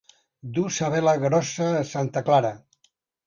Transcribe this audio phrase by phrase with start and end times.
[0.53, 2.53] Dur sa vela grossa a santa Clara.